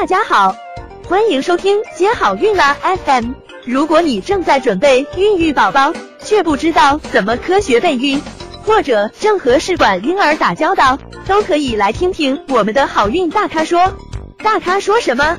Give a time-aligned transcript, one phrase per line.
[0.00, 0.54] 大家好，
[1.08, 3.32] 欢迎收听接好运啦 FM。
[3.64, 8.22] 如果你正在准备孕育宝宝，却不知道怎么科学备孕，
[8.64, 13.92] 或者正和试管婴儿打交道，都可以来听听我们的好运大咖说。
[14.38, 15.36] 大咖说什么？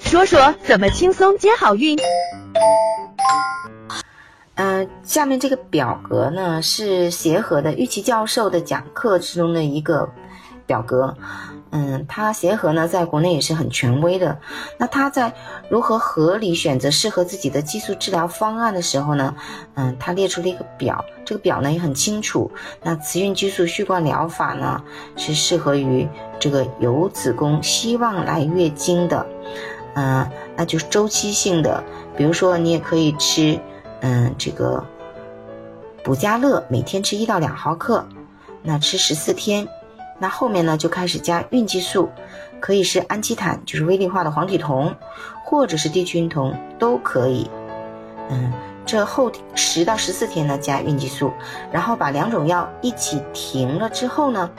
[0.00, 1.98] 说说怎么轻松接好运。
[4.54, 10.08] 嗯，下面这个表格呢是协和的玉琪教授的讲课之中的一个
[10.64, 11.14] 表格。
[11.72, 14.36] 嗯，他协和呢在国内也是很权威的。
[14.76, 15.32] 那他在
[15.68, 19.34] 如何合理选择适合自己的激素治疗方案的时候呢，
[19.74, 22.50] 嗯，他列出了一个表，这个表呢也很清楚。
[22.82, 24.82] 那雌孕激素续贯疗法呢
[25.16, 26.08] 是适合于
[26.40, 29.24] 这个有子宫希望来月经的，
[29.94, 31.82] 嗯，那就是周期性的。
[32.16, 33.58] 比如说你也可以吃，
[34.00, 34.84] 嗯，这个
[36.02, 38.04] 补佳乐，每天吃一到两毫克，
[38.62, 39.68] 那吃十四天。
[40.20, 42.10] 那后面呢，就开始加孕激素，
[42.60, 44.94] 可以是氨基坦，就是微粒化的黄体酮，
[45.44, 47.50] 或者是地区孕酮都可以。
[48.28, 48.52] 嗯，
[48.84, 51.32] 这后十到十四天呢加孕激素，
[51.72, 54.50] 然后把两种药一起停了之后呢，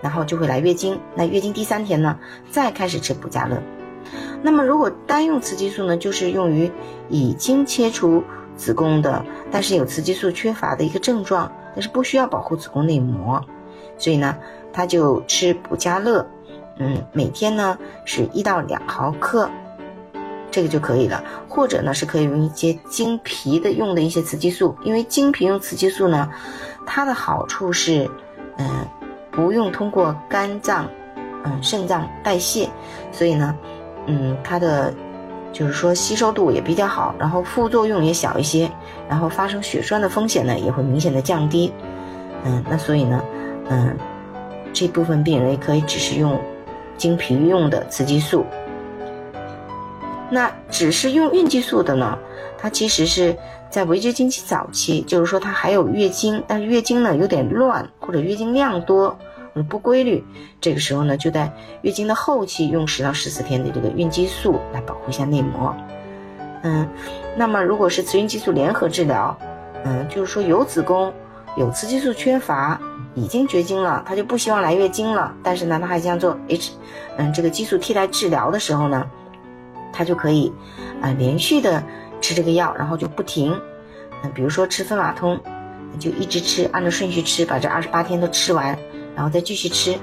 [0.00, 0.98] 然后就会来月经。
[1.16, 2.16] 那月经第三天呢，
[2.48, 3.60] 再开始吃补佳乐。
[4.42, 6.70] 那么如果单用雌激素呢，就是用于
[7.08, 8.22] 已经切除
[8.56, 13.44] 子宫的，但是有雌激素缺乏的一个症状，但是不需要保护子宫内膜。
[13.98, 14.34] 所以呢，
[14.72, 16.24] 他就吃补佳乐，
[16.78, 19.48] 嗯，每天呢是一到两毫克，
[20.50, 21.22] 这个就可以了。
[21.48, 26.30] 或者呢是可以用一些经皮的用的一些雌激素，因为经皮用雌激素呢，
[26.86, 28.08] 它的好处是，
[28.56, 28.86] 嗯，
[29.30, 30.88] 不用通过肝脏，
[31.44, 32.68] 嗯，肾脏代谢，
[33.10, 33.56] 所以呢，
[34.06, 34.94] 嗯，它的
[35.52, 38.70] 就是说吸收度也比较好，然后副作用也小一些，
[39.08, 41.72] 然后发生血栓的风险呢也会明显的降低，
[42.44, 43.20] 嗯，那所以呢。
[43.72, 43.96] 嗯，
[44.72, 46.40] 这部分病人也可以只是用
[46.96, 48.44] 经皮用的雌激素。
[50.30, 52.16] 那只是用孕激素的呢？
[52.56, 53.36] 它其实是
[53.68, 59.08] 在围绝经期早期，就是说它还有月经，但是月经呢有点乱，或者月经量多
[59.52, 60.22] 或者不规律，
[60.60, 61.50] 这个时候呢就在
[61.82, 65.74] 月经的后期用十到十四天的这个孕激素来保护一下内膜。
[66.62, 66.86] 嗯，
[67.36, 69.36] 那么如果是雌孕激素联合治疗，
[69.84, 71.12] 嗯，就是说有子宫
[71.56, 72.80] 有雌激素缺乏。
[73.20, 75.34] 已经绝经了，他就不希望来月经了。
[75.42, 76.72] 但是呢，他还想做 H，
[77.18, 79.06] 嗯，这个激素替代治疗的时候呢，
[79.92, 80.50] 他就可以，
[81.02, 81.82] 啊，连续的
[82.22, 83.60] 吃这个药，然后就不停。
[84.22, 85.38] 嗯，比如说吃芬马通，
[85.98, 88.78] 就一直吃，按照顺序吃，把这二十八天都吃完，
[89.14, 89.98] 然后再继续吃，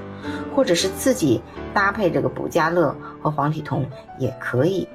[0.54, 1.42] 或者是自己
[1.74, 3.84] 搭配这个补佳乐和黄体酮
[4.18, 4.86] 也可以。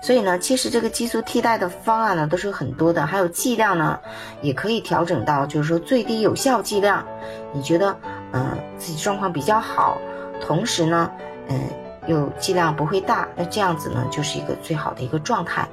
[0.00, 3.98] 所以呢，其实这个激素替代的方案呢都是很多的，还有剂量呢，
[4.40, 7.04] 也可以调整到，就是说最低有效剂量。
[7.52, 7.96] 你觉得，
[8.32, 9.98] 嗯，自己状况比较好，
[10.40, 11.10] 同时呢，
[11.48, 11.60] 嗯，
[12.06, 15.68] 又剂量不会大，那这样子呢就是一个最好的一个状态。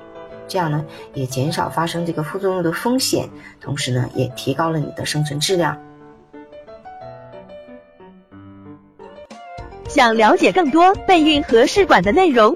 [0.47, 3.29] 这样呢也减少发生这个副作用的风险，
[3.61, 5.77] 同时呢也提高了你的生存质量。
[9.87, 12.55] 想了解更多备孕和试管的内容。